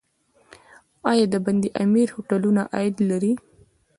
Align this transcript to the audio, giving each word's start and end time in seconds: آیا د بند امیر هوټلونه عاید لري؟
آیا 1.11 1.25
د 1.33 1.35
بند 1.45 1.63
امیر 1.83 2.07
هوټلونه 2.15 2.61
عاید 2.73 2.95
لري؟ 3.09 3.33